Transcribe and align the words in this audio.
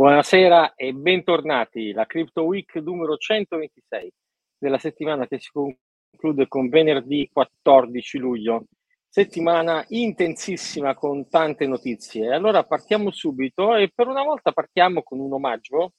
Buonasera 0.00 0.76
e 0.76 0.94
bentornati. 0.94 1.92
La 1.92 2.06
Crypto 2.06 2.44
Week 2.44 2.74
numero 2.76 3.18
126 3.18 4.10
della 4.56 4.78
settimana 4.78 5.26
che 5.26 5.38
si 5.38 5.50
conclude 5.52 6.48
con 6.48 6.70
venerdì 6.70 7.28
14 7.30 8.16
luglio. 8.16 8.64
Settimana 9.06 9.84
intensissima 9.88 10.94
con 10.94 11.28
tante 11.28 11.66
notizie. 11.66 12.32
Allora 12.32 12.64
partiamo 12.64 13.10
subito 13.10 13.76
e 13.76 13.90
per 13.94 14.06
una 14.06 14.22
volta 14.22 14.52
partiamo 14.52 15.02
con 15.02 15.20
un 15.20 15.34
omaggio 15.34 15.92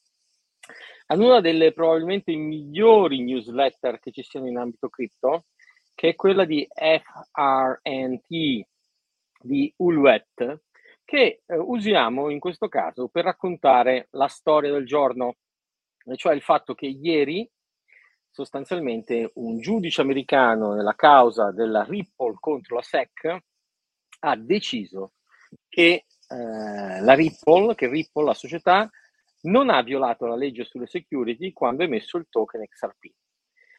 ad 1.05 1.19
una 1.19 1.39
delle 1.39 1.71
probabilmente 1.71 2.35
migliori 2.35 3.21
newsletter 3.21 3.99
che 3.99 4.09
ci 4.09 4.23
siano 4.23 4.47
in 4.47 4.57
ambito 4.57 4.89
cripto, 4.89 5.45
che 5.93 6.09
è 6.09 6.15
quella 6.15 6.45
di 6.45 6.67
FRNT 6.73 8.65
di 9.43 9.71
Uluet, 9.77 10.59
che 11.11 11.41
eh, 11.45 11.57
usiamo 11.57 12.29
in 12.29 12.39
questo 12.39 12.69
caso 12.69 13.09
per 13.09 13.25
raccontare 13.25 14.07
la 14.11 14.27
storia 14.27 14.71
del 14.71 14.85
giorno, 14.85 15.35
cioè 16.15 16.33
il 16.33 16.41
fatto 16.41 16.73
che 16.73 16.85
ieri 16.85 17.45
sostanzialmente 18.29 19.29
un 19.35 19.59
giudice 19.59 19.99
americano 19.99 20.73
nella 20.73 20.95
causa 20.95 21.51
della 21.51 21.83
Ripple 21.83 22.35
contro 22.39 22.77
la 22.77 22.81
SEC 22.81 23.37
ha 24.19 24.35
deciso 24.37 25.15
che 25.67 26.05
eh, 26.29 27.01
la 27.01 27.13
Ripple, 27.13 27.75
che 27.75 27.89
Ripple, 27.89 28.23
la 28.23 28.33
società, 28.33 28.89
non 29.41 29.69
ha 29.69 29.81
violato 29.83 30.25
la 30.25 30.37
legge 30.37 30.63
sulle 30.63 30.87
security 30.87 31.51
quando 31.51 31.83
ha 31.83 31.87
emesso 31.87 32.15
il 32.15 32.27
token 32.29 32.65
XRP. 32.65 33.13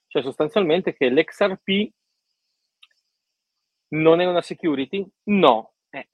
Cioè 0.07 0.23
sostanzialmente 0.23 0.93
che 0.93 1.09
l'XRP 1.09 1.95
non 3.95 4.21
è 4.21 4.27
una 4.27 4.43
security? 4.43 5.09
No, 5.29 5.72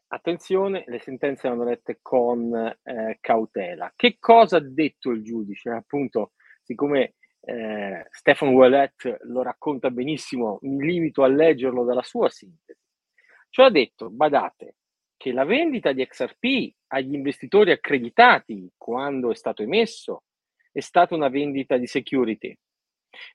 attenzione, 0.08 0.84
le 0.86 0.98
sentenze 1.00 1.48
vanno 1.48 1.64
lette 1.64 1.98
con 2.02 2.54
eh, 2.82 3.18
cautela. 3.20 3.92
Che 3.94 4.16
cosa 4.18 4.56
ha 4.56 4.60
detto 4.60 5.10
il 5.10 5.22
giudice? 5.22 5.70
Appunto, 5.70 6.32
siccome 6.62 7.14
eh, 7.40 8.06
Stefan 8.10 8.48
Ouellet 8.48 9.18
lo 9.22 9.42
racconta 9.42 9.90
benissimo, 9.90 10.58
mi 10.62 10.84
limito 10.84 11.22
a 11.22 11.28
leggerlo 11.28 11.84
dalla 11.84 12.02
sua 12.02 12.28
sintesi. 12.28 12.80
Cioè 13.50 13.66
ha 13.66 13.70
detto, 13.70 14.10
badate, 14.10 14.76
che 15.16 15.32
la 15.32 15.44
vendita 15.44 15.92
di 15.92 16.06
XRP 16.06 16.74
agli 16.88 17.14
investitori 17.14 17.72
accreditati 17.72 18.70
quando 18.76 19.30
è 19.30 19.34
stato 19.34 19.62
emesso 19.62 20.24
è 20.70 20.80
stata 20.80 21.14
una 21.14 21.28
vendita 21.28 21.76
di 21.76 21.86
security. 21.86 22.56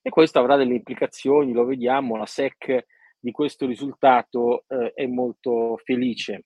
E 0.01 0.09
questo 0.09 0.39
avrà 0.39 0.55
delle 0.55 0.75
implicazioni, 0.75 1.51
lo 1.51 1.65
vediamo, 1.65 2.15
la 2.15 2.25
SEC 2.25 2.85
di 3.19 3.31
questo 3.31 3.65
risultato 3.65 4.65
eh, 4.67 4.93
è 4.93 5.05
molto 5.07 5.77
felice, 5.83 6.45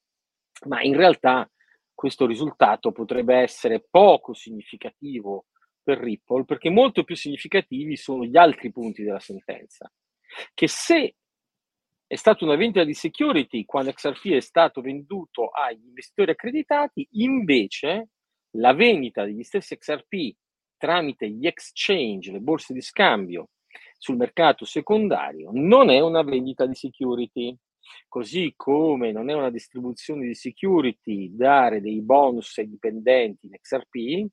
ma 0.66 0.82
in 0.82 0.96
realtà 0.96 1.50
questo 1.94 2.26
risultato 2.26 2.92
potrebbe 2.92 3.36
essere 3.36 3.86
poco 3.90 4.34
significativo 4.34 5.46
per 5.82 6.00
Ripple 6.00 6.46
perché 6.46 6.70
molto 6.70 7.04
più 7.04 7.16
significativi 7.16 7.96
sono 7.96 8.26
gli 8.26 8.38
altri 8.38 8.72
punti 8.72 9.04
della 9.04 9.20
sentenza, 9.20 9.92
che 10.54 10.68
se 10.68 11.16
è 12.06 12.16
stata 12.16 12.46
una 12.46 12.56
vendita 12.56 12.84
di 12.84 12.94
security 12.94 13.66
quando 13.66 13.92
XRP 13.92 14.28
è 14.28 14.40
stato 14.40 14.82
venduto 14.82 15.50
agli 15.50 15.86
investitori 15.86 16.32
accreditati, 16.32 17.08
invece 17.12 18.10
la 18.58 18.74
vendita 18.74 19.26
degli 19.26 19.44
stessi 19.44 19.78
XRP 19.78 20.36
tramite 20.78 21.30
gli 21.30 21.48
exchange, 21.48 22.32
le 22.32 22.40
borse 22.40 22.74
di 22.74 22.82
scambio 22.82 23.50
sul 23.98 24.16
mercato 24.16 24.64
secondario 24.64 25.50
non 25.52 25.90
è 25.90 26.00
una 26.00 26.22
vendita 26.22 26.66
di 26.66 26.76
security, 26.76 27.56
così 28.08 28.54
come 28.56 29.12
non 29.12 29.30
è 29.30 29.34
una 29.34 29.50
distribuzione 29.50 30.26
di 30.26 30.36
security 30.36 31.36
dare 31.36 31.82
dei 31.82 32.02
bonus 32.02 32.58
ai 32.58 32.70
dipendenti 32.70 33.48
in 33.48 33.58
XRP 33.60 34.28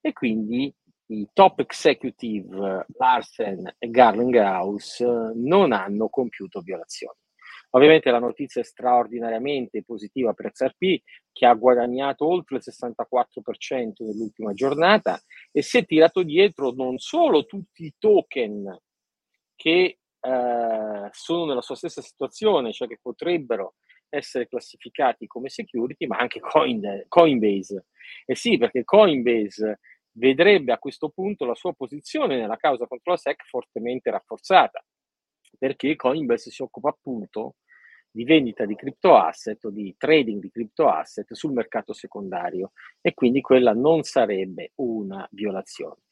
e 0.00 0.12
quindi 0.12 0.74
i 1.06 1.28
top 1.32 1.60
executive 1.60 2.86
Larsen 2.96 3.74
e 3.78 3.90
Garlinghouse 3.90 5.32
non 5.34 5.72
hanno 5.72 6.08
compiuto 6.08 6.60
violazioni. 6.60 7.16
Ovviamente 7.74 8.10
la 8.10 8.18
notizia 8.18 8.60
è 8.60 8.64
straordinariamente 8.64 9.82
positiva 9.82 10.34
per 10.34 10.52
XRP 10.52 11.02
che 11.32 11.46
ha 11.46 11.54
guadagnato 11.54 12.26
oltre 12.26 12.56
il 12.56 12.62
64% 12.64 14.04
nell'ultima 14.04 14.52
giornata 14.52 15.18
e 15.50 15.62
si 15.62 15.78
è 15.78 15.86
tirato 15.86 16.22
dietro 16.22 16.72
non 16.72 16.98
solo 16.98 17.46
tutti 17.46 17.84
i 17.84 17.94
token 17.98 18.78
che 19.54 19.98
eh, 20.22 21.08
sono 21.10 21.44
nella 21.46 21.62
sua 21.62 21.74
stessa 21.74 22.00
situazione, 22.00 22.72
cioè 22.72 22.88
che 22.88 22.98
potrebbero 23.02 23.74
essere 24.08 24.46
classificati 24.46 25.26
come 25.26 25.48
security, 25.48 26.06
ma 26.06 26.18
anche 26.18 26.40
Coin, 26.40 27.04
Coinbase. 27.08 27.86
E 28.26 28.34
sì, 28.34 28.58
perché 28.58 28.84
Coinbase 28.84 29.80
vedrebbe 30.12 30.72
a 30.72 30.78
questo 30.78 31.08
punto 31.08 31.44
la 31.44 31.54
sua 31.54 31.72
posizione 31.72 32.38
nella 32.38 32.56
causa 32.56 32.86
contro 32.86 33.12
la 33.12 33.18
SEC 33.18 33.44
fortemente 33.46 34.10
rafforzata, 34.10 34.84
perché 35.58 35.96
Coinbase 35.96 36.50
si 36.50 36.62
occupa 36.62 36.90
appunto 36.90 37.56
di 38.14 38.24
vendita 38.24 38.66
di 38.66 38.74
crypto 38.76 39.16
asset 39.16 39.64
o 39.64 39.70
di 39.70 39.94
trading 39.96 40.38
di 40.38 40.50
crypto 40.50 40.88
asset 40.88 41.32
sul 41.32 41.52
mercato 41.52 41.94
secondario 41.94 42.72
e 43.00 43.14
quindi 43.14 43.40
quella 43.40 43.72
non 43.72 44.02
sarebbe 44.02 44.72
una 44.76 45.26
violazione. 45.30 46.02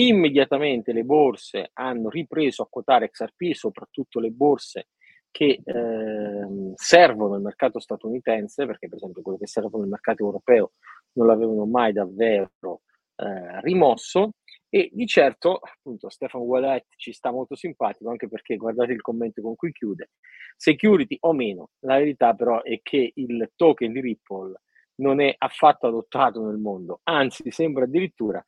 Immediatamente 0.00 0.92
le 0.92 1.02
borse 1.02 1.70
hanno 1.72 2.08
ripreso 2.08 2.62
a 2.62 2.68
quotare 2.70 3.10
XRP, 3.10 3.52
soprattutto 3.52 4.20
le 4.20 4.30
borse 4.30 4.88
che 5.30 5.60
eh, 5.64 6.72
servono 6.74 7.34
il 7.34 7.42
mercato 7.42 7.80
statunitense, 7.80 8.64
perché 8.64 8.86
per 8.86 8.98
esempio 8.98 9.22
quelle 9.22 9.38
che 9.38 9.48
servono 9.48 9.82
il 9.82 9.90
mercato 9.90 10.24
europeo 10.24 10.72
non 11.14 11.26
l'avevano 11.26 11.66
mai 11.66 11.92
davvero 11.92 12.82
eh, 13.16 13.60
rimosso. 13.62 14.34
E 14.68 14.88
di 14.92 15.06
certo, 15.06 15.56
appunto, 15.56 16.10
Stefano 16.10 16.44
Wallet 16.44 16.86
ci 16.96 17.12
sta 17.12 17.32
molto 17.32 17.56
simpatico, 17.56 18.10
anche 18.10 18.28
perché 18.28 18.56
guardate 18.56 18.92
il 18.92 19.00
commento 19.00 19.42
con 19.42 19.56
cui 19.56 19.72
chiude. 19.72 20.10
Security 20.56 21.16
o 21.20 21.32
meno, 21.32 21.70
la 21.80 21.96
verità 21.96 22.34
però 22.34 22.62
è 22.62 22.78
che 22.82 23.12
il 23.14 23.50
token 23.56 23.92
di 23.92 24.00
Ripple 24.00 24.60
non 24.96 25.20
è 25.20 25.34
affatto 25.38 25.88
adottato 25.88 26.44
nel 26.44 26.58
mondo, 26.58 27.00
anzi 27.04 27.50
sembra 27.50 27.84
addirittura 27.84 28.42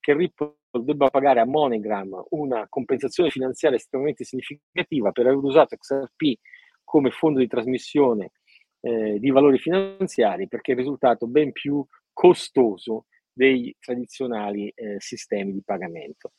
che 0.00 0.14
Ripple 0.14 0.56
debba 0.78 1.08
pagare 1.10 1.40
a 1.40 1.46
MoneyGram 1.46 2.26
una 2.30 2.66
compensazione 2.68 3.30
finanziaria 3.30 3.78
estremamente 3.78 4.24
significativa 4.24 5.10
per 5.10 5.26
aver 5.26 5.38
usato 5.38 5.76
XRP 5.76 6.38
come 6.84 7.10
fondo 7.10 7.40
di 7.40 7.46
trasmissione 7.46 8.32
eh, 8.80 9.18
di 9.18 9.30
valori 9.30 9.58
finanziari 9.58 10.48
perché 10.48 10.72
è 10.72 10.76
risultato 10.76 11.26
ben 11.26 11.52
più 11.52 11.84
costoso 12.12 13.06
dei 13.32 13.74
tradizionali 13.78 14.68
eh, 14.74 14.96
sistemi 14.98 15.52
di 15.52 15.62
pagamento. 15.64 16.32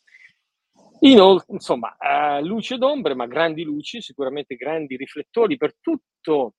Inoltre, 1.04 1.54
insomma, 1.54 1.96
eh, 1.98 2.44
luce 2.44 2.78
d'ombre, 2.78 3.16
ma 3.16 3.26
grandi 3.26 3.64
luci, 3.64 4.02
sicuramente 4.02 4.56
grandi 4.56 4.96
riflettori 4.98 5.58
per 5.58 5.76
tutto 5.80 6.56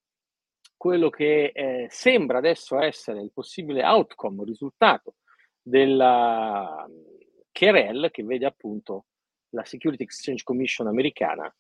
quello 0.77 1.11
che 1.11 1.53
eh, 1.55 1.87
sembra 1.91 2.39
adesso 2.39 2.81
essere 2.81 3.21
il 3.21 3.31
possibile 3.33 3.85
outcome, 3.85 4.45
risultato 4.45 5.15
della 5.63 6.85
querel 7.53 8.09
che 8.11 8.25
vede 8.25 8.47
appunto 8.47 9.07
la 9.51 9.65
Security 9.65 10.05
Exchange 10.05 10.43
Commission 10.43 10.87
americana 10.87 11.55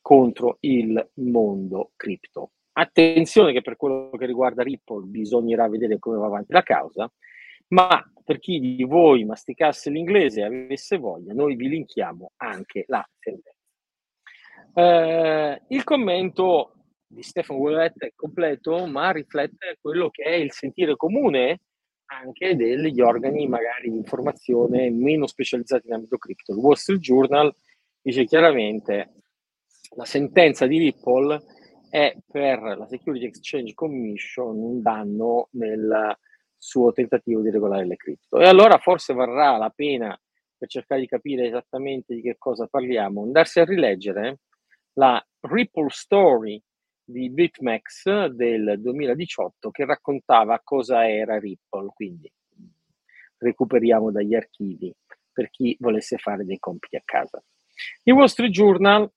contro 0.00 0.58
il 0.60 1.10
mondo 1.14 1.92
cripto. 1.96 2.52
Attenzione 2.72 3.52
che 3.52 3.62
per 3.62 3.76
quello 3.76 4.10
che 4.10 4.26
riguarda 4.26 4.62
Ripple 4.62 5.06
bisognerà 5.06 5.68
vedere 5.68 5.98
come 5.98 6.18
va 6.18 6.26
avanti 6.26 6.52
la 6.52 6.62
causa, 6.62 7.10
ma 7.68 8.02
per 8.24 8.38
chi 8.38 8.60
di 8.60 8.84
voi 8.84 9.24
masticasse 9.24 9.90
l'inglese 9.90 10.40
e 10.40 10.44
avesse 10.44 10.98
voglia, 10.98 11.32
noi 11.32 11.56
vi 11.56 11.68
linkiamo 11.68 12.32
anche 12.36 12.84
la 12.88 13.06
sentenza. 13.18 13.54
Eh, 14.74 15.62
il 15.68 15.84
commento 15.84 16.72
di 17.06 17.22
Stefano 17.22 17.60
Wallet 17.60 17.98
è 17.98 18.12
completo, 18.14 18.86
ma 18.86 19.10
riflette 19.10 19.78
quello 19.80 20.10
che 20.10 20.24
è 20.24 20.34
il 20.34 20.52
sentire 20.52 20.96
comune 20.96 21.60
anche 22.06 22.56
degli 22.56 23.00
organi 23.00 23.46
magari 23.48 23.90
di 23.90 23.96
informazione 23.96 24.90
meno 24.90 25.26
specializzati 25.26 25.86
in 25.86 25.94
ambito 25.94 26.18
cripto. 26.18 26.52
Il 26.52 26.58
Wall 26.58 26.74
Street 26.74 27.00
Journal 27.00 27.54
dice 28.00 28.24
chiaramente 28.24 29.12
la 29.96 30.04
sentenza 30.04 30.66
di 30.66 30.78
Ripple 30.78 31.42
è 31.88 32.16
per 32.26 32.60
la 32.60 32.86
Security 32.86 33.26
Exchange 33.26 33.74
Commission 33.74 34.56
un 34.56 34.82
danno 34.82 35.48
nel 35.52 36.16
suo 36.56 36.92
tentativo 36.92 37.40
di 37.40 37.50
regolare 37.50 37.86
le 37.86 37.96
cripto. 37.96 38.38
E 38.38 38.46
allora 38.46 38.78
forse 38.78 39.14
varrà 39.14 39.56
la 39.56 39.70
pena, 39.70 40.18
per 40.58 40.68
cercare 40.68 41.00
di 41.00 41.06
capire 41.06 41.46
esattamente 41.46 42.14
di 42.14 42.22
che 42.22 42.36
cosa 42.38 42.66
parliamo, 42.66 43.22
andarsi 43.22 43.60
a 43.60 43.64
rileggere 43.64 44.40
la 44.94 45.24
Ripple 45.40 45.90
Story 45.90 46.60
di 47.08 47.30
BitMEX 47.30 48.26
del 48.26 48.80
2018 48.80 49.70
che 49.70 49.84
raccontava 49.84 50.60
cosa 50.62 51.08
era 51.08 51.38
Ripple, 51.38 51.86
quindi 51.94 52.30
recuperiamo 53.38 54.10
dagli 54.10 54.34
archivi 54.34 54.92
per 55.32 55.50
chi 55.50 55.76
volesse 55.78 56.16
fare 56.16 56.44
dei 56.44 56.58
compiti 56.58 56.96
a 56.96 57.02
casa. 57.04 57.42
Il 58.02 58.14
Wall 58.14 58.26
Street 58.26 58.50
Journal, 58.50 59.08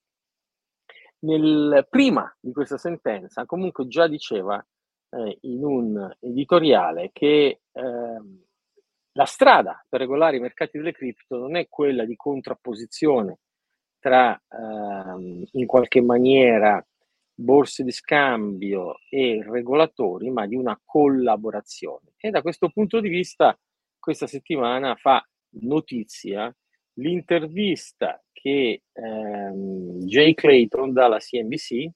nel, 1.21 1.87
prima 1.89 2.31
di 2.39 2.51
questa 2.51 2.77
sentenza, 2.77 3.45
comunque 3.45 3.87
già 3.87 4.07
diceva 4.07 4.63
eh, 5.09 5.37
in 5.41 5.63
un 5.63 6.15
editoriale 6.19 7.09
che 7.11 7.61
eh, 7.71 8.21
la 9.13 9.25
strada 9.25 9.83
per 9.89 10.01
regolare 10.01 10.37
i 10.37 10.41
mercati 10.41 10.77
delle 10.77 10.91
cripto 10.91 11.37
non 11.37 11.55
è 11.55 11.67
quella 11.67 12.05
di 12.05 12.15
contrapposizione 12.15 13.39
tra 13.99 14.39
ehm, 14.47 15.43
in 15.51 15.65
qualche 15.65 16.01
maniera 16.01 16.85
borse 17.39 17.83
di 17.83 17.91
scambio 17.91 18.99
e 19.09 19.41
regolatori, 19.47 20.29
ma 20.29 20.45
di 20.45 20.55
una 20.55 20.79
collaborazione. 20.83 22.13
E 22.17 22.31
da 22.31 22.41
questo 22.41 22.69
punto 22.69 22.99
di 22.99 23.07
vista, 23.07 23.57
questa 23.97 24.27
settimana 24.27 24.95
fa 24.95 25.25
notizia 25.61 26.53
l'intervista 26.95 28.21
che 28.33 28.83
ehm, 28.91 29.99
Jay 29.99 30.33
Clayton 30.33 30.91
dalla 30.91 31.19
CNBC. 31.19 31.89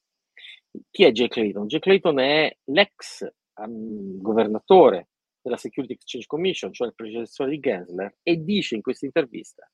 Chi 0.89 1.03
è 1.03 1.11
Jay 1.11 1.27
Clayton? 1.27 1.67
Jay 1.67 1.79
Clayton 1.79 2.19
è 2.19 2.57
l'ex 2.65 3.27
um, 3.55 4.21
governatore 4.21 5.09
della 5.41 5.57
Security 5.57 5.93
Exchange 5.93 6.25
Commission, 6.25 6.71
cioè 6.71 6.87
il 6.87 6.95
predecessore 6.95 7.49
di 7.49 7.59
Gensler, 7.59 8.15
e 8.23 8.37
dice 8.37 8.75
in 8.75 8.81
questa 8.81 9.05
intervista 9.05 9.69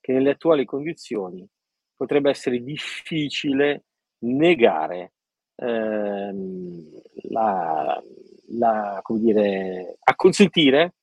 che 0.00 0.12
nelle 0.12 0.30
attuali 0.30 0.64
condizioni 0.64 1.46
potrebbe 1.94 2.30
essere 2.30 2.62
difficile 2.62 3.84
negare 4.20 5.12
ehm, 5.56 7.00
la, 7.28 8.02
la, 8.48 9.00
come 9.02 9.20
dire, 9.20 9.96
acconsentire 10.00 10.94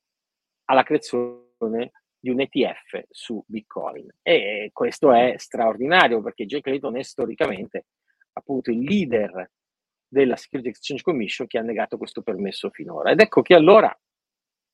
alla 0.65 0.83
creazione 0.83 1.91
di 2.19 2.29
un 2.29 2.39
ETF 2.39 3.05
su 3.09 3.43
Bitcoin. 3.45 4.07
E 4.21 4.69
questo 4.73 5.13
è 5.13 5.35
straordinario 5.37 6.21
perché 6.21 6.45
Jay 6.45 6.61
Clayton 6.61 6.97
è 6.97 7.03
storicamente 7.03 7.85
appunto 8.33 8.71
il 8.71 8.79
leader 8.79 9.49
della 10.07 10.35
Security 10.35 10.69
Exchange 10.69 11.03
Commission 11.03 11.47
che 11.47 11.57
ha 11.57 11.61
negato 11.61 11.97
questo 11.97 12.21
permesso 12.21 12.69
finora. 12.69 13.11
Ed 13.11 13.19
ecco 13.19 13.41
che 13.41 13.55
allora 13.55 13.95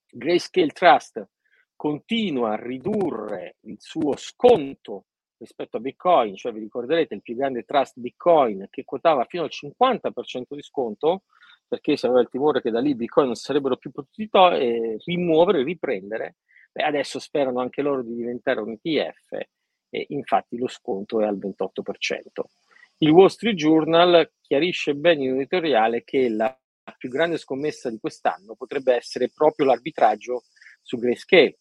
Grayscale 0.10 0.70
Trust 0.70 1.28
continua 1.76 2.54
a 2.54 2.62
ridurre 2.62 3.58
il 3.62 3.78
suo 3.80 4.16
sconto 4.16 5.06
rispetto 5.44 5.78
a 5.78 5.80
Bitcoin, 5.80 6.36
cioè 6.36 6.52
vi 6.52 6.60
ricorderete 6.60 7.14
il 7.14 7.22
più 7.22 7.36
grande 7.36 7.64
trust 7.64 8.00
Bitcoin 8.00 8.68
che 8.70 8.84
quotava 8.84 9.26
fino 9.26 9.44
al 9.44 9.52
50% 9.52 10.56
di 10.56 10.62
sconto, 10.62 11.24
perché 11.68 11.98
si 11.98 12.06
aveva 12.06 12.22
il 12.22 12.30
timore 12.30 12.62
che 12.62 12.72
da 12.72 12.80
lì 12.80 12.96
Bitcoin 12.96 13.28
non 13.28 13.36
sarebbero 13.36 13.78
più 13.78 13.92
potuti 13.92 14.30
to- 14.30 14.52
eh, 14.52 14.98
rimuovere, 15.06 15.64
riprendere. 15.64 16.38
Beh, 16.72 16.84
adesso 16.84 17.20
sperano 17.20 17.60
anche 17.60 17.82
loro 17.82 18.02
di 18.02 18.16
diventare 18.16 18.62
un 18.62 18.72
ETF 18.72 19.48
e 19.90 20.06
infatti 20.10 20.58
lo 20.58 20.68
sconto 20.68 21.22
è 21.22 21.26
al 21.26 21.38
28%. 21.38 22.50
Il 22.98 23.10
Wall 23.10 23.28
Street 23.28 23.56
Journal 23.56 24.32
chiarisce 24.42 24.96
bene 24.96 25.24
in 25.24 25.32
un 25.32 25.38
editoriale 25.38 26.04
che 26.04 26.30
la 26.30 26.58
più 26.98 27.10
grande 27.10 27.38
scommessa 27.38 27.90
di 27.90 28.00
quest'anno 28.00 28.56
potrebbe 28.56 28.96
essere 28.96 29.30
proprio 29.30 29.66
l'arbitraggio 29.66 30.44
su 30.82 30.98
Grayscale. 30.98 31.60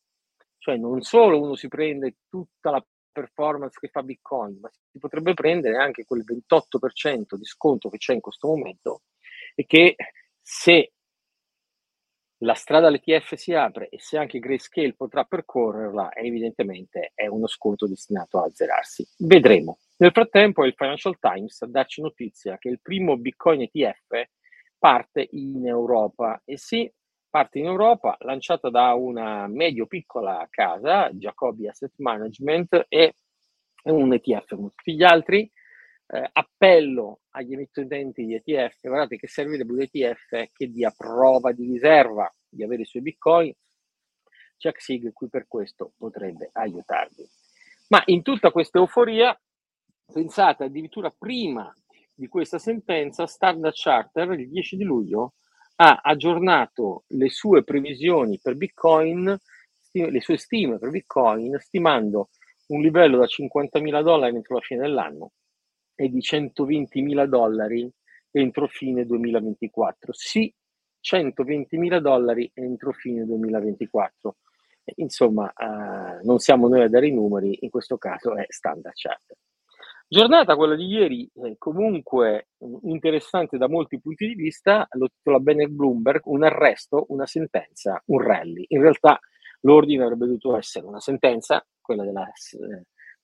Cioè 0.59 0.77
non 0.77 1.03
solo 1.03 1.41
uno 1.41 1.57
si 1.57 1.69
prende 1.69 2.19
tutta 2.29 2.71
la 2.71 2.87
performance 3.13 3.79
che 3.79 3.89
fa 3.89 4.03
Bitcoin, 4.03 4.59
ma 4.61 4.71
si 4.91 4.99
potrebbe 4.99 5.35
prendere 5.35 5.77
anche 5.77 6.05
quel 6.05 6.25
28% 6.25 7.35
di 7.35 7.45
sconto 7.45 7.89
che 7.89 7.99
c'è 7.99 8.15
in 8.15 8.21
questo 8.21 8.49
momento 8.49 9.03
e 9.55 9.67
che 9.67 9.95
se 10.41 10.93
la 12.43 12.55
strada 12.55 12.89
all'ETF 12.89 13.35
si 13.35 13.55
apre 13.55 13.89
e 13.89 14.01
se 14.01 14.19
anche 14.19 14.41
Grayscale 14.41 14.95
potrà 14.95 15.25
percorrerla, 15.25 16.13
evidentemente 16.15 17.13
è 17.15 17.27
uno 17.27 17.47
sconto 17.47 17.87
destinato 17.87 18.41
a 18.41 18.47
azzerarsi. 18.47 19.07
Vedremo. 19.19 19.79
Nel 19.99 20.11
frattempo 20.11 20.65
il 20.65 20.75
Financial 20.75 21.17
Times 21.21 21.63
a 21.63 21.67
darci 21.67 22.01
notizia 22.01 22.59
che 22.59 22.69
il 22.69 22.81
primo 22.81 23.17
Bitcoin 23.17 23.63
ETF 23.63 24.25
parte 24.77 25.29
in 25.31 25.65
Europa 25.67 26.43
e 26.45 26.59
sì, 26.59 26.93
parte 27.33 27.59
in 27.59 27.65
Europa 27.65 28.15
lanciata 28.21 28.69
da 28.69 28.93
una 28.93 29.47
medio-piccola 29.47 30.47
casa, 30.51 31.09
Jacobi 31.13 31.67
Asset 31.67 31.95
Management, 31.97 32.85
e 32.91 33.15
un 33.85 34.13
ETF 34.13 34.49
tutti 34.49 34.95
gli 34.95 35.03
altri. 35.03 35.51
Eh, 36.09 36.29
appello 36.31 37.21
agli 37.31 37.55
emittenti 37.55 38.27
di 38.27 38.35
ETF, 38.35 38.81
guardate 38.83 39.17
che 39.17 39.29
servirebbe 39.29 39.73
un 39.73 39.81
ETF 39.81 40.51
che 40.53 40.71
dia 40.71 40.93
prova 40.95 41.53
di 41.53 41.65
riserva 41.65 42.31
di 42.47 42.63
avere 42.63 42.83
i 42.83 42.85
suoi 42.85 43.01
bitcoin. 43.01 43.51
Jack 44.59 44.83
Sig 44.83 45.11
qui 45.15 45.31
per 45.31 45.47
questo 45.49 45.95
potrebbe 45.97 46.51
aiutarvi. 46.53 47.27
Ma 47.89 48.03
in 48.07 48.21
tutta 48.21 48.51
questa 48.51 48.79
euforia, 48.79 49.35
pensate 50.13 50.65
addirittura 50.65 51.11
prima 51.11 51.75
di 52.13 52.29
questa 52.29 52.59
sentenza, 52.59 53.27
Standard 53.27 53.73
Charter 53.75 54.33
il 54.33 54.51
10 54.51 54.77
di 54.77 54.85
luglio 54.85 55.33
ha 55.77 56.01
aggiornato 56.03 57.05
le 57.09 57.29
sue 57.31 57.65
previsioni 57.65 58.39
per 58.41 58.57
Bitcoin, 58.57 59.37
le 59.93 60.21
sue 60.21 60.37
stime 60.39 60.79
per 60.79 60.91
Bitcoin, 60.91 61.59
stimando 61.59 62.31
un 62.69 62.81
livello 62.81 63.19
da 63.19 63.27
50.000 63.27 64.03
dollari 64.03 64.35
entro 64.37 64.55
la 64.57 64.61
fine 64.61 64.81
dell'anno 64.81 65.33
e 65.95 66.09
di 66.09 66.21
120.000 66.21 67.27
dollari 67.27 67.91
entro 68.31 68.67
fine 68.67 69.05
2024. 69.05 70.13
Sì, 70.13 70.53
120.000 71.01 71.99
dollari 72.01 72.51
entro 72.55 72.93
fine 72.93 73.25
2024. 73.25 74.37
Insomma, 74.97 75.53
eh, 75.53 76.25
non 76.25 76.39
siamo 76.39 76.69
noi 76.69 76.83
a 76.83 76.89
dare 76.89 77.07
i 77.09 77.13
numeri, 77.13 77.59
in 77.61 77.71
questo 77.71 77.99
caso 77.99 78.35
è 78.37 78.47
Standard 78.49 78.95
Charter. 78.97 79.32
Giornata 80.13 80.57
quella 80.57 80.75
di 80.75 80.85
ieri, 80.85 81.27
eh, 81.43 81.55
comunque 81.57 82.49
interessante 82.83 83.57
da 83.57 83.67
molti 83.67 83.99
punti 83.99 84.27
di 84.27 84.35
vista, 84.35 84.87
lo 84.91 85.09
titola 85.09 85.39
bene 85.39 85.69
Bloomberg, 85.69 86.21
un 86.27 86.45
arresto, 86.45 87.07
una 87.09 87.25
sentenza, 87.25 87.99
un 88.09 88.21
rally. 88.21 88.67
In 88.69 88.83
realtà 88.83 89.19
l'ordine 89.61 90.03
avrebbe 90.03 90.27
dovuto 90.27 90.55
essere 90.55 90.85
una 90.85 91.01
sentenza, 91.01 91.67
quella 91.81 92.05
della, 92.05 92.31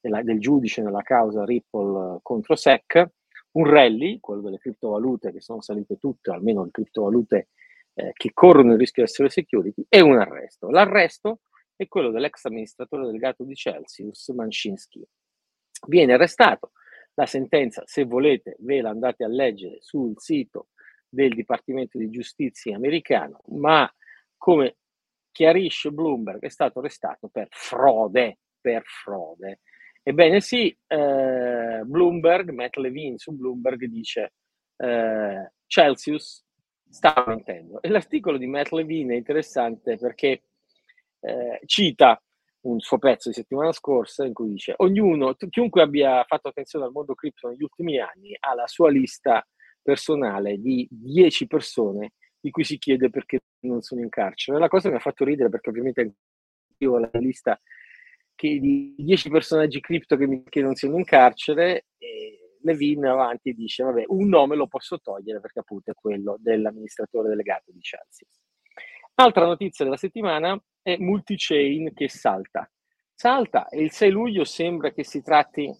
della, 0.00 0.22
del 0.22 0.40
giudice 0.40 0.80
nella 0.80 1.02
causa 1.02 1.44
Ripple 1.44 2.20
contro 2.22 2.56
SEC, 2.56 3.06
un 3.50 3.66
rally, 3.68 4.18
quello 4.18 4.40
delle 4.40 4.56
criptovalute 4.56 5.30
che 5.30 5.42
sono 5.42 5.60
salite 5.60 5.98
tutte, 5.98 6.30
almeno 6.30 6.64
le 6.64 6.70
criptovalute 6.70 7.48
eh, 7.96 8.12
che 8.14 8.30
corrono 8.32 8.72
il 8.72 8.78
rischio 8.78 9.02
di 9.02 9.10
essere 9.10 9.28
security, 9.28 9.84
e 9.90 10.00
un 10.00 10.16
arresto. 10.16 10.70
L'arresto 10.70 11.40
è 11.76 11.86
quello 11.86 12.10
dell'ex 12.10 12.46
amministratore 12.46 13.04
delegato 13.04 13.44
di 13.44 13.52
Chelsea, 13.52 14.06
Manchinski. 14.34 15.06
Viene 15.86 16.14
arrestato, 16.14 16.72
la 17.18 17.26
sentenza, 17.26 17.82
se 17.84 18.04
volete, 18.04 18.54
ve 18.60 18.80
la 18.80 18.90
andate 18.90 19.24
a 19.24 19.28
leggere 19.28 19.78
sul 19.80 20.14
sito 20.18 20.68
del 21.08 21.34
Dipartimento 21.34 21.98
di 21.98 22.08
Giustizia 22.10 22.76
americano, 22.76 23.40
ma 23.48 23.92
come 24.36 24.76
chiarisce 25.32 25.90
Bloomberg 25.90 26.40
è 26.42 26.48
stato 26.48 26.78
arrestato 26.78 27.26
per 27.26 27.48
frode, 27.50 28.38
per 28.60 28.84
frode. 28.84 29.62
Ebbene 30.00 30.40
sì, 30.40 30.68
eh, 30.86 31.82
Bloomberg, 31.84 32.50
Matt 32.50 32.76
Levine 32.76 33.18
su 33.18 33.32
Bloomberg 33.32 33.84
dice 33.86 34.34
eh, 34.76 35.50
Celsius 35.66 36.44
sta 36.88 37.24
mentendo. 37.26 37.82
E 37.82 37.88
l'articolo 37.88 38.38
di 38.38 38.46
Matt 38.46 38.70
Levine 38.70 39.14
è 39.14 39.16
interessante 39.16 39.96
perché 39.96 40.42
eh, 41.18 41.60
cita 41.66 42.22
un 42.60 42.80
suo 42.80 42.98
pezzo 42.98 43.28
di 43.28 43.34
settimana 43.34 43.72
scorsa 43.72 44.24
in 44.24 44.32
cui 44.32 44.48
dice 44.50 44.74
ognuno, 44.78 45.34
chiunque 45.48 45.82
abbia 45.82 46.24
fatto 46.24 46.48
attenzione 46.48 46.84
al 46.84 46.92
mondo 46.92 47.14
cripto 47.14 47.48
negli 47.48 47.62
ultimi 47.62 47.98
anni 48.00 48.36
ha 48.38 48.54
la 48.54 48.66
sua 48.66 48.90
lista 48.90 49.46
personale 49.80 50.58
di 50.58 50.86
10 50.90 51.46
persone 51.46 52.12
di 52.40 52.50
cui 52.50 52.64
si 52.64 52.78
chiede 52.78 53.10
perché 53.10 53.40
non 53.60 53.80
sono 53.80 54.00
in 54.00 54.08
carcere. 54.08 54.58
La 54.58 54.68
cosa 54.68 54.88
mi 54.90 54.96
ha 54.96 55.00
fatto 55.00 55.24
ridere 55.24 55.48
perché 55.48 55.70
ovviamente 55.70 56.14
io 56.78 56.92
ho 56.92 56.98
la 56.98 57.10
lista 57.14 57.60
che, 58.34 58.58
di 58.60 58.94
10 58.98 59.30
personaggi 59.30 59.80
cripto 59.80 60.16
che, 60.16 60.42
che 60.48 60.62
non 60.62 60.74
sono 60.74 60.96
in 60.96 61.04
carcere 61.04 61.86
e 61.98 62.56
Levin 62.62 63.04
avanti 63.06 63.54
dice 63.54 63.82
vabbè 63.84 64.04
un 64.08 64.28
nome 64.28 64.56
lo 64.56 64.66
posso 64.66 65.00
togliere 65.00 65.40
perché 65.40 65.60
appunto 65.60 65.90
è 65.90 65.94
quello 65.94 66.36
dell'amministratore 66.38 67.28
delegato 67.28 67.72
di 67.72 67.80
Chelsea. 67.80 68.26
Altra 69.14 69.46
notizia 69.46 69.84
della 69.84 69.96
settimana 69.96 70.60
è 70.92 70.96
multi-chain 70.98 71.92
che 71.92 72.08
salta. 72.08 72.70
Salta 73.12 73.68
e 73.68 73.82
il 73.82 73.92
6 73.92 74.10
luglio 74.10 74.44
sembra 74.44 74.90
che 74.90 75.04
si 75.04 75.22
tratti 75.22 75.70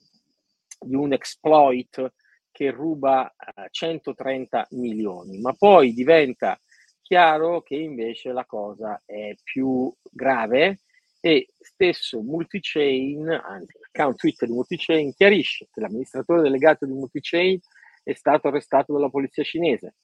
di 0.80 0.94
un 0.94 1.12
exploit 1.12 2.12
che 2.50 2.70
ruba 2.70 3.32
130 3.70 4.62
eh, 4.62 4.66
milioni, 4.76 5.40
ma 5.40 5.54
poi 5.54 5.94
diventa 5.94 6.60
chiaro 7.00 7.62
che 7.62 7.76
invece 7.76 8.32
la 8.32 8.44
cosa 8.44 9.00
è 9.06 9.34
più 9.42 9.90
grave 10.10 10.80
e 11.20 11.48
stesso 11.58 12.20
Multichain, 12.20 13.28
anzi 13.28 13.78
l'account 13.80 14.16
Twitter 14.16 14.46
di 14.46 14.54
Multichain, 14.54 15.14
chiarisce 15.14 15.68
che 15.72 15.80
l'amministratore 15.80 16.42
delegato 16.42 16.84
di 16.84 16.92
Multichain 16.92 17.58
è 18.02 18.12
stato 18.12 18.48
arrestato 18.48 18.92
dalla 18.92 19.08
polizia 19.08 19.42
cinese 19.42 19.94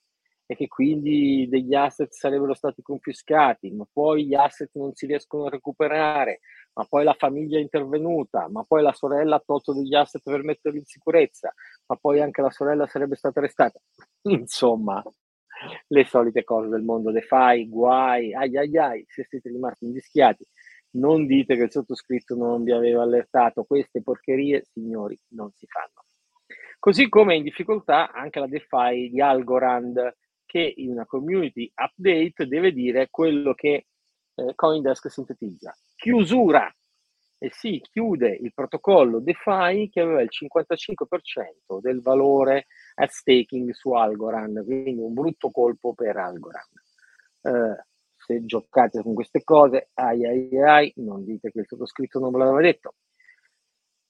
e 0.46 0.56
che 0.56 0.68
quindi 0.68 1.46
degli 1.48 1.74
asset 1.74 2.12
sarebbero 2.12 2.54
stati 2.54 2.82
confiscati, 2.82 3.70
ma 3.70 3.86
poi 3.90 4.26
gli 4.26 4.34
asset 4.34 4.70
non 4.74 4.92
si 4.94 5.06
riescono 5.06 5.46
a 5.46 5.50
recuperare, 5.50 6.40
ma 6.74 6.84
poi 6.84 7.04
la 7.04 7.14
famiglia 7.14 7.58
è 7.58 7.62
intervenuta, 7.62 8.48
ma 8.50 8.62
poi 8.62 8.82
la 8.82 8.92
sorella 8.92 9.36
ha 9.36 9.42
tolto 9.44 9.72
degli 9.72 9.94
asset 9.94 10.22
per 10.22 10.42
metterli 10.42 10.78
in 10.78 10.84
sicurezza, 10.84 11.52
ma 11.86 11.96
poi 11.96 12.20
anche 12.20 12.42
la 12.42 12.50
sorella 12.50 12.86
sarebbe 12.86 13.16
stata 13.16 13.38
arrestata. 13.40 13.80
Insomma, 14.28 15.02
le 15.88 16.04
solite 16.04 16.44
cose 16.44 16.68
del 16.68 16.82
mondo 16.82 17.10
DeFi, 17.10 17.68
guai, 17.68 18.34
ai 18.34 18.56
ai 18.56 18.76
ai, 18.76 19.04
se 19.08 19.24
siete 19.24 19.48
rimasti 19.48 19.86
invischiati, 19.86 20.46
non 20.96 21.26
dite 21.26 21.56
che 21.56 21.64
il 21.64 21.70
sottoscritto 21.70 22.36
non 22.36 22.62
vi 22.62 22.72
aveva 22.72 23.02
allertato, 23.02 23.64
queste 23.64 24.02
porcherie, 24.02 24.64
signori, 24.64 25.18
non 25.30 25.50
si 25.52 25.66
fanno. 25.66 26.04
Così 26.78 27.08
come 27.08 27.36
in 27.36 27.42
difficoltà 27.42 28.12
anche 28.12 28.40
la 28.40 28.46
DeFi 28.46 29.08
di 29.10 29.20
Algorand, 29.20 30.16
che 30.54 30.72
in 30.76 30.92
una 30.92 31.04
community 31.04 31.68
update 31.74 32.46
deve 32.46 32.70
dire 32.70 33.08
quello 33.10 33.54
che 33.54 33.86
eh, 34.36 34.52
Coindesk 34.54 35.10
sintetizza. 35.10 35.76
Chiusura! 35.96 36.72
E 37.36 37.50
si 37.50 37.82
chiude 37.90 38.28
il 38.40 38.54
protocollo 38.54 39.18
DeFi 39.18 39.90
che 39.90 40.00
aveva 40.00 40.22
il 40.22 40.30
55% 40.30 41.80
del 41.80 42.00
valore 42.00 42.66
at 42.94 43.10
staking 43.10 43.72
su 43.72 43.90
Algorand, 43.94 44.64
quindi 44.64 45.02
un 45.02 45.12
brutto 45.12 45.50
colpo 45.50 45.92
per 45.92 46.16
Algorand. 46.16 46.70
Eh, 47.42 47.84
se 48.16 48.44
giocate 48.44 49.02
con 49.02 49.12
queste 49.12 49.42
cose, 49.42 49.90
ai 49.94 50.24
ai 50.24 50.62
ai, 50.62 50.92
non 50.98 51.24
dite 51.24 51.50
che 51.50 51.58
il 51.58 51.66
sottoscritto 51.66 52.20
non 52.20 52.30
ve 52.30 52.38
l'aveva 52.38 52.60
detto. 52.60 52.94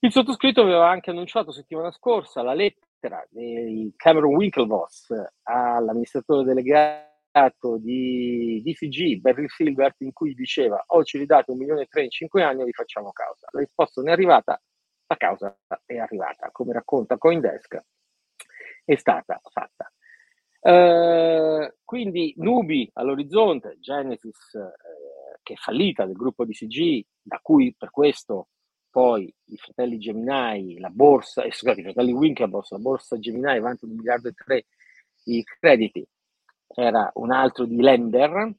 Il 0.04 0.12
sottoscritto 0.12 0.60
aveva 0.60 0.90
anche 0.90 1.08
annunciato 1.08 1.50
settimana 1.50 1.90
scorsa 1.90 2.42
la 2.42 2.52
lettera 2.52 3.26
di 3.30 3.90
Cameron 3.96 4.34
Winklevoss 4.34 5.14
all'amministratore 5.44 6.44
delegato 6.44 7.78
di 7.78 8.60
DCG, 8.62 9.20
Barry 9.20 9.48
Silbert, 9.48 10.02
in 10.02 10.12
cui 10.12 10.34
diceva 10.34 10.84
o 10.88 11.02
ci 11.04 11.16
ridate 11.16 11.52
un 11.52 11.56
milione 11.56 11.84
e 11.84 11.86
tre 11.86 12.04
in 12.04 12.10
cinque 12.10 12.42
anni 12.42 12.60
o 12.60 12.66
vi 12.66 12.72
facciamo 12.72 13.12
causa. 13.12 13.48
La 13.52 13.60
risposta 13.60 14.02
non 14.02 14.10
è 14.10 14.12
arrivata, 14.12 14.60
la 15.06 15.16
causa 15.16 15.58
è 15.86 15.96
arrivata, 15.96 16.50
come 16.52 16.74
racconta 16.74 17.16
Coindesk, 17.16 17.82
è 18.84 18.96
stata 18.96 19.40
fatta. 19.42 19.90
Eh, 20.60 21.76
quindi 21.82 22.34
Nubi 22.36 22.90
all'orizzonte, 22.92 23.78
Genesis 23.80 24.52
eh, 24.52 25.38
che 25.42 25.54
è 25.54 25.56
fallita 25.56 26.04
del 26.04 26.14
gruppo 26.14 26.44
DCG, 26.44 27.06
da 27.22 27.38
cui 27.40 27.74
per 27.74 27.90
questo 27.90 28.48
poi 28.94 29.34
i 29.46 29.56
fratelli 29.56 29.98
Gemini, 29.98 30.78
la 30.78 30.88
borsa, 30.88 31.42
eh, 31.42 31.50
scusate, 31.50 31.80
i 31.80 31.82
fratelli 31.82 32.12
Winklevoss, 32.12 32.70
la 32.70 32.78
borsa 32.78 33.18
Gemini 33.18 33.58
vanta 33.58 33.86
un 33.86 33.96
miliardo 33.96 34.28
e 34.28 34.32
tre 34.34 34.66
di 35.24 35.42
crediti, 35.42 36.06
era 36.68 37.10
un 37.14 37.32
altro 37.32 37.64
di 37.64 37.80
lender, 37.80 38.54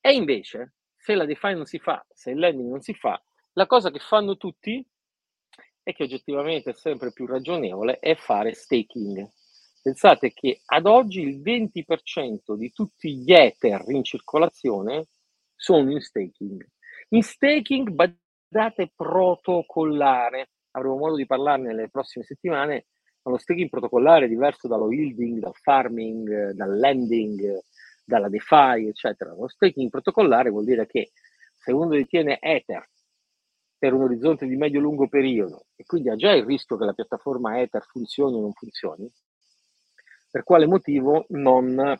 e 0.00 0.12
invece 0.14 0.74
se 0.96 1.16
la 1.16 1.24
DeFi 1.24 1.54
non 1.54 1.64
si 1.64 1.80
fa, 1.80 2.06
se 2.08 2.30
il 2.30 2.38
lending 2.38 2.70
non 2.70 2.82
si 2.82 2.94
fa, 2.94 3.20
la 3.54 3.66
cosa 3.66 3.90
che 3.90 3.98
fanno 3.98 4.36
tutti 4.36 4.86
e 5.82 5.92
che 5.92 6.04
oggettivamente 6.04 6.70
è 6.70 6.74
sempre 6.74 7.10
più 7.12 7.26
ragionevole 7.26 7.98
è 7.98 8.14
fare 8.14 8.54
staking. 8.54 9.28
Pensate 9.82 10.32
che 10.32 10.60
ad 10.66 10.86
oggi 10.86 11.20
il 11.22 11.40
20% 11.40 12.54
di 12.54 12.70
tutti 12.70 13.16
gli 13.16 13.32
Ether 13.32 13.82
in 13.88 14.04
circolazione 14.04 15.08
sono 15.56 15.90
in 15.90 16.00
staking. 16.00 16.64
In 17.08 17.22
staking, 17.24 17.90
badate 18.50 18.90
protocollare, 18.94 20.50
avremo 20.72 20.96
modo 20.96 21.14
di 21.14 21.24
parlarne 21.24 21.68
nelle 21.68 21.88
prossime 21.88 22.24
settimane, 22.24 22.86
ma 23.22 23.30
lo 23.30 23.38
staking 23.38 23.68
protocollare 23.68 24.24
è 24.24 24.28
diverso 24.28 24.66
dallo 24.66 24.90
yielding, 24.90 25.38
dal 25.38 25.54
farming, 25.54 26.50
dal 26.50 26.76
lending, 26.76 27.60
dalla 28.04 28.28
DeFi, 28.28 28.88
eccetera. 28.88 29.32
Lo 29.34 29.48
staking 29.48 29.88
protocollare 29.88 30.50
vuol 30.50 30.64
dire 30.64 30.86
che 30.86 31.12
se 31.54 31.72
uno 31.72 31.90
detiene 31.90 32.38
Ether 32.40 32.84
per 33.78 33.92
un 33.94 34.02
orizzonte 34.02 34.46
di 34.46 34.56
medio-lungo 34.56 35.08
periodo 35.08 35.66
e 35.76 35.84
quindi 35.84 36.10
ha 36.10 36.16
già 36.16 36.32
il 36.32 36.44
rischio 36.44 36.76
che 36.76 36.84
la 36.84 36.92
piattaforma 36.92 37.60
Ether 37.60 37.84
funzioni 37.84 38.36
o 38.36 38.40
non 38.40 38.52
funzioni, 38.52 39.10
per 40.30 40.42
quale 40.42 40.66
motivo 40.66 41.24
non 41.28 41.98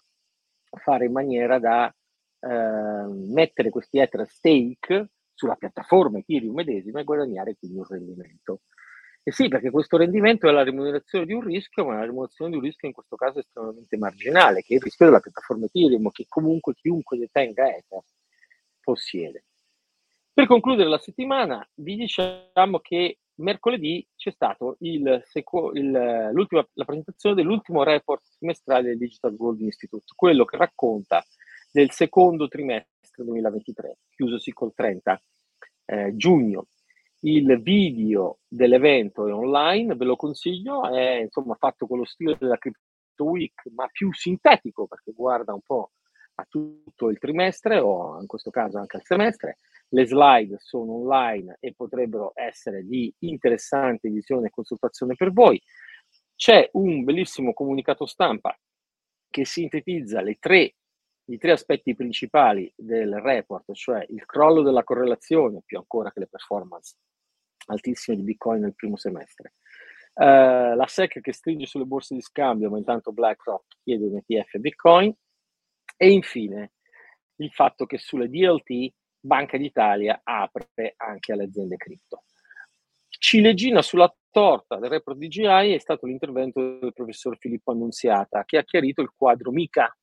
fare 0.83 1.07
in 1.07 1.13
maniera 1.13 1.59
da 1.59 1.93
eh, 2.41 2.49
mettere 2.49 3.71
questi 3.71 3.99
Ether 3.99 4.27
stake 4.29 5.11
sulla 5.41 5.55
piattaforma 5.55 6.19
Ethereum 6.19 6.55
medesima 6.55 7.01
e 7.01 7.05
guadagnare 7.05 7.57
quindi 7.59 7.79
un 7.79 7.87
rendimento. 7.89 8.61
E 9.23 9.33
sì, 9.33 9.49
perché 9.49 9.71
questo 9.71 9.97
rendimento 9.97 10.47
è 10.47 10.53
la 10.53 10.63
remunerazione 10.63 11.25
di 11.25 11.33
un 11.33 11.41
rischio, 11.41 11.87
ma 11.87 11.95
la 11.95 12.05
remunerazione 12.05 12.51
di 12.51 12.57
un 12.59 12.63
rischio 12.63 12.89
in 12.89 12.95
questo 12.95 13.17
caso 13.17 13.39
è 13.39 13.41
estremamente 13.41 13.97
marginale, 13.97 14.61
che 14.61 14.75
è 14.75 14.77
il 14.77 14.83
rischio 14.83 15.07
della 15.07 15.21
piattaforma 15.21 15.65
Ethereum, 15.65 16.11
che 16.11 16.27
comunque 16.29 16.75
chiunque 16.75 17.17
detenga 17.17 17.75
Ether 17.75 18.03
possiede. 18.83 19.45
Per 20.33 20.47
concludere 20.47 20.89
la 20.89 20.99
settimana, 20.99 21.67
vi 21.75 21.97
diciamo 21.97 22.79
che 22.81 23.19
mercoledì 23.37 24.07
c'è 24.15 24.31
stata 24.31 24.75
seco- 25.25 25.73
la 25.73 26.85
presentazione 26.85 27.35
dell'ultimo 27.35 27.83
report 27.83 28.23
trimestrale 28.37 28.89
del 28.89 28.99
Digital 28.99 29.37
Gold 29.37 29.61
Institute, 29.61 30.05
quello 30.15 30.45
che 30.45 30.57
racconta 30.57 31.25
del 31.71 31.91
secondo 31.91 32.49
trimestre 32.49 33.25
2023, 33.25 33.99
chiusosi 34.11 34.53
col 34.53 34.73
30 34.75 35.23
eh, 35.87 36.17
giugno. 36.17 36.67
Il 37.21 37.61
video 37.61 38.39
dell'evento 38.49 39.27
è 39.27 39.33
online, 39.33 39.95
ve 39.95 40.05
lo 40.05 40.17
consiglio, 40.17 40.89
è 40.91 41.21
insomma 41.21 41.55
fatto 41.55 41.87
con 41.87 41.99
lo 41.99 42.05
stile 42.05 42.37
della 42.39 42.57
Crypto 42.57 43.25
Week, 43.25 43.63
ma 43.75 43.87
più 43.93 44.13
sintetico 44.13 44.87
perché 44.87 45.13
guarda 45.13 45.53
un 45.53 45.61
po' 45.61 45.93
a 46.37 46.47
tutto 46.49 47.11
il 47.11 47.19
trimestre 47.19 47.79
o 47.79 48.19
in 48.21 48.27
questo 48.27 48.51
caso 48.51 48.79
anche 48.79 48.97
al 48.97 49.05
semestre 49.05 49.59
le 49.89 50.07
slide 50.07 50.57
sono 50.59 50.95
online 50.95 51.57
e 51.61 51.75
potrebbero 51.75 52.33
essere 52.35 52.85
di 52.85 53.13
interessante 53.21 54.09
visione 54.09 54.47
e 54.47 54.51
consultazione 54.51 55.15
per 55.15 55.33
voi. 55.33 55.61
C'è 56.35 56.69
un 56.73 57.05
bellissimo 57.05 57.53
comunicato 57.53 58.07
stampa 58.07 58.59
che 59.29 59.45
sintetizza 59.45 60.23
tre, 60.39 60.75
i 61.31 61.39
tre 61.39 61.53
aspetti 61.53 61.95
principali 61.95 62.73
del 62.77 63.15
report, 63.21 63.73
cioè 63.73 64.05
il 64.09 64.25
crollo 64.27 64.63
della 64.63 64.83
correlazione, 64.83 65.63
più 65.65 65.79
ancora 65.79 66.11
che 66.13 66.21
le 66.21 66.27
performance 66.27 66.97
altissime 67.67 68.17
di 68.17 68.25
Bitcoin 68.25 68.63
nel 68.63 68.75
primo 68.75 68.97
semestre. 68.97 69.55
Uh, 70.13 70.75
la 70.75 70.87
SEC 70.87 71.21
che 71.21 71.33
stringe 71.33 71.67
sulle 71.67 71.85
borse 71.85 72.15
di 72.15 72.21
scambio, 72.21 72.69
ma 72.69 72.79
intanto 72.79 73.13
BlackRock 73.13 73.79
chiede 73.83 74.07
un 74.07 74.17
ETF 74.17 74.59
Bitcoin. 74.59 75.15
E 75.97 76.11
infine 76.11 76.73
il 77.37 77.51
fatto 77.53 77.87
che 77.87 77.99
sulle 77.99 78.29
DLT 78.29 78.93
Banca 79.21 79.57
d'Italia 79.57 80.21
apre 80.25 80.95
anche 80.97 81.33
alle 81.33 81.45
aziende 81.45 81.77
cripto. 81.77 82.25
Ciliegina 83.07 83.83
sulla 83.83 84.13
torta 84.31 84.77
del 84.77 84.89
report 84.89 85.19
DGI 85.19 85.75
è 85.75 85.79
stato 85.79 86.07
l'intervento 86.07 86.79
del 86.79 86.93
professor 86.95 87.37
Filippo 87.39 87.73
Annunziata 87.73 88.45
che 88.45 88.57
ha 88.57 88.65
chiarito 88.65 89.03
il 89.03 89.13
quadro 89.15 89.51
MICA, 89.51 89.95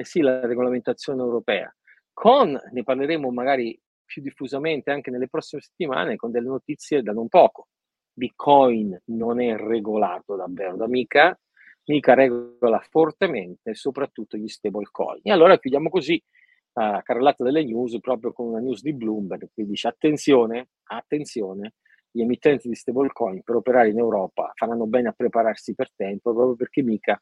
eh 0.00 0.04
sì, 0.06 0.20
la 0.20 0.40
regolamentazione 0.40 1.20
europea. 1.20 1.70
Con, 2.10 2.58
ne 2.72 2.82
parleremo 2.82 3.30
magari 3.30 3.78
più 4.02 4.22
diffusamente 4.22 4.90
anche 4.90 5.10
nelle 5.10 5.28
prossime 5.28 5.60
settimane, 5.60 6.16
con 6.16 6.30
delle 6.30 6.48
notizie 6.48 7.02
da 7.02 7.12
non 7.12 7.28
poco. 7.28 7.68
Bitcoin 8.12 8.98
non 9.06 9.40
è 9.40 9.54
regolato 9.56 10.36
davvero 10.36 10.76
da 10.76 10.88
MICA, 10.88 11.38
MICA 11.84 12.14
regola 12.14 12.80
fortemente 12.88 13.74
soprattutto 13.74 14.38
gli 14.38 14.48
stablecoin. 14.48 15.20
E 15.22 15.30
allora 15.30 15.58
chiudiamo 15.58 15.90
così 15.90 16.14
uh, 16.14 17.02
carrellata 17.02 17.44
delle 17.44 17.62
news 17.62 18.00
proprio 18.00 18.32
con 18.32 18.48
una 18.48 18.60
news 18.60 18.80
di 18.80 18.94
Bloomberg 18.94 19.50
che 19.54 19.66
dice 19.66 19.88
attenzione, 19.88 20.68
attenzione, 20.84 21.74
gli 22.10 22.22
emittenti 22.22 22.68
di 22.68 22.74
stablecoin 22.74 23.42
per 23.42 23.56
operare 23.56 23.90
in 23.90 23.98
Europa 23.98 24.50
faranno 24.54 24.86
bene 24.86 25.08
a 25.08 25.12
prepararsi 25.12 25.74
per 25.74 25.92
tempo 25.94 26.32
proprio 26.32 26.56
perché 26.56 26.82
mica 26.82 27.20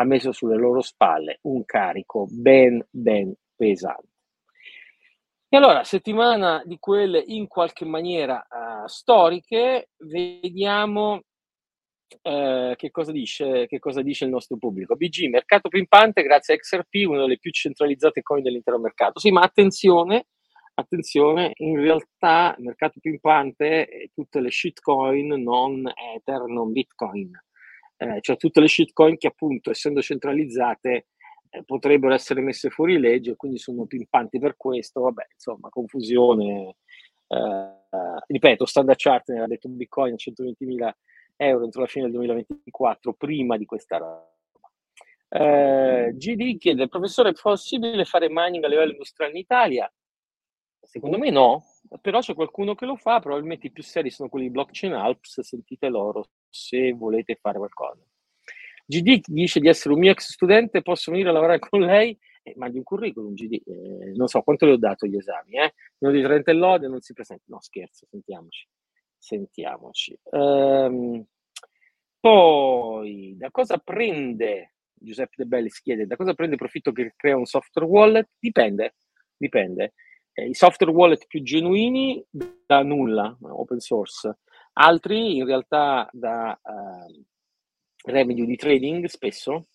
ha 0.00 0.04
messo 0.04 0.32
sulle 0.32 0.56
loro 0.56 0.80
spalle 0.80 1.38
un 1.42 1.64
carico 1.64 2.26
ben 2.30 2.84
ben 2.90 3.34
pesante. 3.54 4.08
E 5.52 5.56
allora, 5.56 5.84
settimana 5.84 6.62
di 6.64 6.78
quelle 6.78 7.18
in 7.18 7.48
qualche 7.48 7.84
maniera 7.84 8.46
uh, 8.48 8.86
storiche, 8.86 9.90
vediamo 9.98 11.22
eh, 12.22 12.74
che, 12.76 12.90
cosa 12.90 13.12
dice, 13.12 13.66
che, 13.66 13.78
cosa 13.80 14.00
dice, 14.00 14.24
il 14.24 14.30
nostro 14.30 14.56
pubblico? 14.56 14.94
BG, 14.94 15.28
mercato 15.28 15.68
pimpante 15.68 16.22
grazie 16.22 16.54
a 16.54 16.56
XRP, 16.56 17.08
una 17.08 17.22
delle 17.22 17.38
più 17.38 17.50
centralizzate 17.50 18.22
coin 18.22 18.42
dell'intero 18.42 18.78
mercato. 18.78 19.18
Sì, 19.18 19.32
ma 19.32 19.40
attenzione, 19.40 20.26
attenzione, 20.74 21.50
in 21.56 21.80
realtà 21.80 22.54
mercato 22.58 23.00
pimpante 23.00 23.86
è 23.86 24.08
tutte 24.14 24.40
le 24.40 24.52
shitcoin, 24.52 25.42
non 25.42 25.84
Ether, 26.14 26.44
non 26.44 26.70
Bitcoin. 26.72 27.32
Eh, 28.02 28.20
cioè 28.22 28.38
tutte 28.38 28.60
le 28.60 28.68
shitcoin 28.68 29.18
che 29.18 29.26
appunto, 29.26 29.70
essendo 29.70 30.00
centralizzate, 30.00 31.08
eh, 31.50 31.62
potrebbero 31.64 32.14
essere 32.14 32.40
messe 32.40 32.70
fuori 32.70 32.98
legge, 32.98 33.36
quindi 33.36 33.58
sono 33.58 33.84
pimpanti 33.84 34.38
per 34.38 34.56
questo, 34.56 35.02
vabbè, 35.02 35.26
insomma, 35.34 35.68
confusione. 35.68 36.76
Eh, 37.26 37.74
ripeto, 38.26 38.64
Standard 38.64 38.98
Chart 38.98 39.28
ne 39.32 39.42
ha 39.42 39.46
detto 39.46 39.68
Bitcoin 39.68 40.14
a 40.14 40.16
120.000 40.16 40.96
euro 41.36 41.64
entro 41.64 41.82
la 41.82 41.86
fine 41.88 42.04
del 42.04 42.14
2024, 42.14 43.12
prima 43.12 43.58
di 43.58 43.66
questa 43.66 43.98
roba. 43.98 44.30
Eh, 45.28 46.14
GD 46.14 46.56
chiede, 46.56 46.88
professore, 46.88 47.30
è 47.30 47.34
possibile 47.34 48.06
fare 48.06 48.28
mining 48.30 48.64
a 48.64 48.68
livello 48.68 48.92
industriale 48.92 49.32
in 49.32 49.38
Italia? 49.38 49.92
Secondo 50.80 51.18
me 51.18 51.28
no, 51.28 51.64
però 52.00 52.20
c'è 52.20 52.32
qualcuno 52.34 52.74
che 52.74 52.86
lo 52.86 52.96
fa, 52.96 53.20
probabilmente 53.20 53.66
i 53.66 53.70
più 53.70 53.82
seri 53.82 54.08
sono 54.08 54.30
quelli 54.30 54.46
di 54.46 54.52
Blockchain 54.52 54.94
Alps, 54.94 55.40
sentite 55.42 55.88
loro 55.90 56.30
se 56.50 56.92
volete 56.92 57.36
fare 57.40 57.58
qualcosa. 57.58 58.04
GD 58.86 59.20
dice 59.26 59.60
di 59.60 59.68
essere 59.68 59.94
un 59.94 60.00
mio 60.00 60.10
ex 60.10 60.32
studente, 60.32 60.82
posso 60.82 61.12
venire 61.12 61.28
a 61.30 61.32
lavorare 61.32 61.60
con 61.60 61.80
lei? 61.80 62.18
Eh, 62.42 62.54
mandi 62.56 62.78
un 62.78 62.82
curriculum, 62.82 63.34
GD. 63.34 63.62
Eh, 63.64 64.12
non 64.16 64.26
so 64.26 64.42
quanto 64.42 64.66
le 64.66 64.72
ho 64.72 64.76
dato 64.76 65.06
gli 65.06 65.16
esami, 65.16 65.58
eh? 65.58 65.74
Uno 65.98 66.12
di 66.12 66.22
Trento 66.22 66.50
e 66.50 66.54
Lode 66.54 66.88
non 66.88 67.00
si 67.00 67.12
presenta. 67.12 67.44
No, 67.46 67.60
scherzo, 67.60 68.06
sentiamoci. 68.10 68.66
Sentiamoci. 69.16 70.18
Um, 70.30 71.24
poi, 72.18 73.34
da 73.36 73.50
cosa 73.50 73.78
prende, 73.78 74.74
Giuseppe 74.92 75.34
De 75.36 75.44
Bellis 75.44 75.80
chiede, 75.80 76.06
da 76.06 76.16
cosa 76.16 76.34
prende 76.34 76.56
profitto 76.56 76.90
che 76.90 77.12
crea 77.16 77.36
un 77.36 77.46
software 77.46 77.88
wallet? 77.88 78.28
Dipende, 78.38 78.96
dipende. 79.36 79.94
Eh, 80.32 80.48
I 80.48 80.54
software 80.54 80.92
wallet 80.92 81.26
più 81.26 81.42
genuini 81.42 82.24
da 82.30 82.82
nulla, 82.82 83.36
open 83.40 83.78
source. 83.78 84.38
Altri 84.74 85.36
in 85.36 85.44
realtà 85.44 86.08
da 86.12 86.58
uh, 86.62 87.24
revenue 88.04 88.46
di 88.46 88.56
trading 88.56 89.06
spesso. 89.06 89.66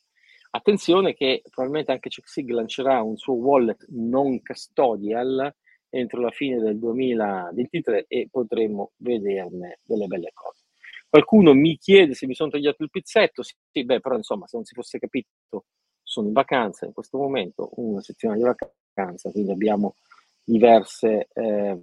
Attenzione 0.52 1.14
che 1.14 1.42
probabilmente 1.50 1.92
anche 1.92 2.10
CheckSig 2.10 2.50
lancerà 2.50 3.02
un 3.02 3.18
suo 3.18 3.34
wallet 3.34 3.86
non 3.90 4.42
custodial 4.42 5.54
entro 5.90 6.22
la 6.22 6.32
fine 6.32 6.60
del 6.60 6.78
2023 6.78 8.06
e 8.08 8.28
potremo 8.30 8.92
vederne 8.98 9.80
delle 9.84 10.08
belle 10.08 10.32
cose. 10.34 10.64
Qualcuno 11.10 11.54
mi 11.54 11.78
chiede 11.78 12.14
se 12.14 12.28
mi 12.28 12.36
sono 12.36 12.50
tagliato 12.50 12.84
il 12.84 12.90
pizzetto, 12.90 13.42
sì, 13.44 13.86
beh, 13.86 14.02
però 14.02 14.16
insomma, 14.16 14.48
se 14.48 14.58
non 14.58 14.66
si 14.66 14.74
fosse 14.74 15.00
capito, 15.00 15.66
sono 16.04 16.28
in 16.28 16.34
vacanza 16.34 16.86
in 16.86 16.94
questo 16.94 17.18
momento, 17.18 17.70
una 17.76 18.02
settimana 18.02 18.38
di 18.38 18.44
vacanza, 18.44 19.32
quindi 19.32 19.52
abbiamo 19.52 19.96
diverse 20.44 21.28
eh, 21.34 21.82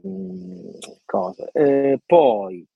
cose. 1.04 1.50
Eh, 1.52 1.98
poi, 2.04 2.66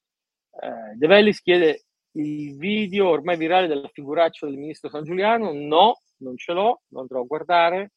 eh, 0.61 0.95
De 0.95 1.07
Vellis 1.07 1.41
chiede 1.43 1.87
il 2.13 2.57
video 2.57 3.09
ormai 3.09 3.37
virale 3.37 3.67
della 3.67 3.89
figuraccia 3.89 4.47
del 4.47 4.57
ministro 4.57 4.89
San 4.89 5.05
Giuliano, 5.05 5.53
no, 5.53 6.01
non 6.19 6.37
ce 6.37 6.53
l'ho, 6.53 6.83
lo 6.89 7.01
andrò 7.01 7.21
a 7.21 7.27
guardare, 7.27 7.93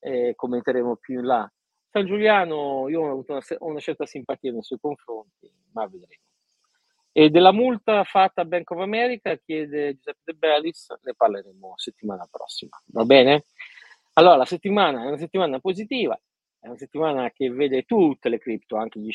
eh, 0.00 0.32
commenteremo 0.34 0.96
più 0.96 1.18
in 1.18 1.26
là. 1.26 1.52
San 1.90 2.06
Giuliano, 2.06 2.88
io 2.88 3.02
ho 3.02 3.10
avuto 3.10 3.32
una, 3.32 3.42
una, 3.60 3.80
certa 3.80 4.06
simpatia 4.06 4.52
nei 4.52 4.62
suoi 4.62 4.78
confronti, 4.80 5.50
ma 5.72 5.86
vedremo. 5.86 6.22
E 7.12 7.30
della 7.30 7.52
multa 7.52 8.04
fatta 8.04 8.42
a 8.42 8.44
Bank 8.44 8.70
of 8.70 8.80
America 8.80 9.36
chiede 9.36 9.94
Giuseppe 9.94 10.20
De 10.24 10.34
Bellis, 10.34 10.94
ne 11.02 11.14
parleremo 11.14 11.74
settimana 11.76 12.28
prossima, 12.30 12.80
va 12.86 13.04
bene? 13.04 13.44
Allora, 14.14 14.36
la 14.36 14.44
settimana 14.44 15.02
è 15.02 15.06
una 15.06 15.16
settimana 15.16 15.58
positiva, 15.58 16.18
è 16.60 16.66
una 16.66 16.76
settimana 16.76 17.30
che 17.30 17.50
vede 17.50 17.84
tutte 17.84 18.28
le 18.28 18.38
cripto, 18.38 18.76
anche 18.76 19.00
gli 19.00 19.10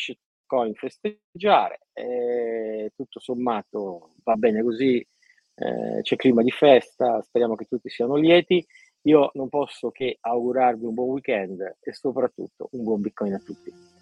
shitcoin 0.53 0.73
festeggiare, 0.75 1.79
e 1.93 2.91
tutto 2.95 3.19
sommato 3.19 4.13
va 4.23 4.35
bene 4.35 4.61
così, 4.61 5.05
eh, 5.55 6.01
c'è 6.01 6.15
clima 6.15 6.43
di 6.43 6.51
festa, 6.51 7.21
speriamo 7.21 7.55
che 7.55 7.65
tutti 7.65 7.89
siano 7.89 8.15
lieti. 8.15 8.65
Io 9.05 9.31
non 9.33 9.49
posso 9.49 9.91
che 9.91 10.17
augurarvi 10.21 10.85
un 10.85 10.93
buon 10.93 11.09
weekend 11.09 11.77
e 11.81 11.93
soprattutto 11.93 12.69
un 12.71 12.83
buon 12.83 13.01
Bitcoin 13.01 13.33
a 13.33 13.39
tutti. 13.39 13.92